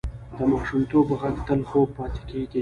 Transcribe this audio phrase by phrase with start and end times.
[0.37, 2.59] د ماشومتوب غږ تل خوږ پاتې کېږي